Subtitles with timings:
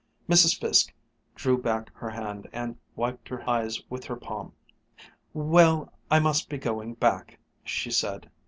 [0.27, 0.59] Mrs.
[0.59, 0.95] Fiske
[1.35, 4.51] drew back her hand and wiped her eyes with her palm.
[5.31, 8.27] "Well, I must be going back," she said.